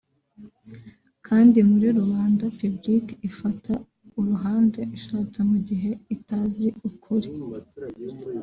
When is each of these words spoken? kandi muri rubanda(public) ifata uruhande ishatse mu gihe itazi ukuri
kandi 1.27 1.57
muri 1.69 1.87
rubanda(public) 1.97 3.05
ifata 3.29 3.73
uruhande 4.19 4.81
ishatse 4.97 5.39
mu 5.49 5.57
gihe 5.67 5.91
itazi 6.15 6.67
ukuri 6.89 7.29